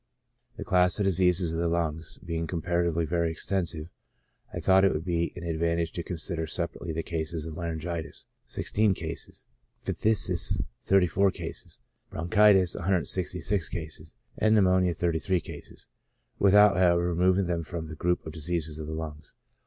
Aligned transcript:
The 0.57 0.63
class 0.63 0.95
Diseases 0.95 1.51
of 1.51 1.59
the 1.59 1.69
Lungs^ 1.69 2.17
being 2.25 2.47
comparatively 2.47 3.05
very 3.05 3.29
extensive, 3.29 3.87
I 4.51 4.59
thought 4.59 4.83
it 4.83 4.91
would 4.93 5.05
be 5.05 5.31
an 5.35 5.43
advantage 5.43 5.91
to 5.91 6.01
consider 6.01 6.47
separately 6.47 6.91
the 6.91 7.03
cases 7.03 7.45
of 7.45 7.55
laryngitis 7.55 8.25
(16 8.47 8.95
cases), 8.95 9.45
phthisis 9.85 10.59
(34 10.85 11.29
cases), 11.29 11.79
bronchitis 12.09 12.73
(166 12.73 13.69
cases), 13.69 14.15
and 14.39 14.55
pneumonia 14.55 14.95
(33 14.95 15.39
cases), 15.39 15.87
without, 16.39 16.77
however, 16.77 17.07
removing 17.09 17.45
them 17.45 17.61
from 17.61 17.85
the 17.85 17.93
group 17.93 18.21
Diseases 18.31 18.79
of 18.79 18.87
the 18.87 18.93
Lungs. 18.95 19.35